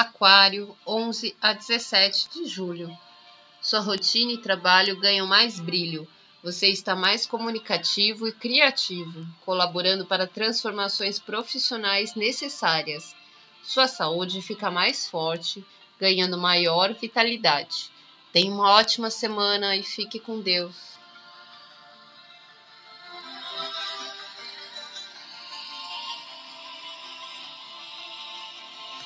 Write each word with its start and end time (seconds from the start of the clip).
Aquário, 0.00 0.76
11 0.86 1.34
a 1.40 1.54
17 1.54 2.28
de 2.30 2.46
julho. 2.46 2.94
Sua 3.62 3.80
rotina 3.80 4.32
e 4.32 4.38
trabalho 4.38 5.00
ganham 5.00 5.26
mais 5.26 5.58
brilho. 5.58 6.06
Você 6.42 6.68
está 6.68 6.94
mais 6.94 7.26
comunicativo 7.26 8.28
e 8.28 8.32
criativo, 8.32 9.26
colaborando 9.42 10.04
para 10.04 10.26
transformações 10.26 11.18
profissionais 11.18 12.14
necessárias. 12.14 13.16
Sua 13.62 13.88
saúde 13.88 14.42
fica 14.42 14.70
mais 14.70 15.08
forte, 15.08 15.64
ganhando 15.98 16.36
maior 16.36 16.92
vitalidade. 16.92 17.90
Tenha 18.34 18.52
uma 18.52 18.72
ótima 18.72 19.08
semana 19.08 19.76
e 19.76 19.82
fique 19.82 20.20
com 20.20 20.42
Deus. 20.42 20.95